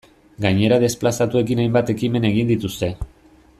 [0.45, 2.93] Gainera desplazatuekin hainbat ekimen egin dituzte.